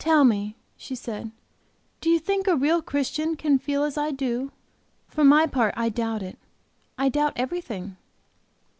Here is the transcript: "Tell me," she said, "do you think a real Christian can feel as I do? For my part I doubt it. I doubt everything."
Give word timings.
"Tell 0.00 0.24
me," 0.24 0.56
she 0.76 0.96
said, 0.96 1.30
"do 2.00 2.10
you 2.10 2.18
think 2.18 2.48
a 2.48 2.56
real 2.56 2.82
Christian 2.82 3.36
can 3.36 3.56
feel 3.56 3.84
as 3.84 3.96
I 3.96 4.10
do? 4.10 4.50
For 5.06 5.22
my 5.22 5.46
part 5.46 5.74
I 5.76 5.88
doubt 5.90 6.24
it. 6.24 6.38
I 6.98 7.08
doubt 7.08 7.34
everything." 7.36 7.96